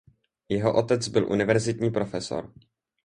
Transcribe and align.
Jeho 0.49 0.73
otec 0.77 1.07
byl 1.07 1.31
univerzitní 1.31 1.89
profesor. 1.91 2.53